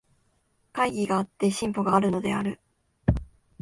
[0.73, 2.59] 懐疑があって進歩があるのである。